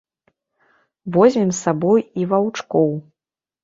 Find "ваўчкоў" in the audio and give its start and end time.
2.35-2.91